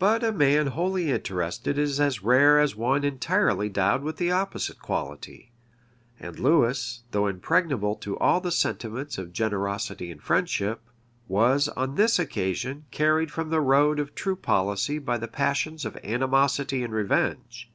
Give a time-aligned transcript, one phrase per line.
[0.00, 4.80] But a man wholly interested is as rare as one entirely endowed with the opposite
[4.82, 5.52] quality;
[6.18, 10.80] and Lewis, though impregnable to all the sentiments of generosity and friendship,
[11.28, 15.96] was, on this occasion, carried from the road of true policy by the passions of
[16.02, 17.70] animosity and revenge.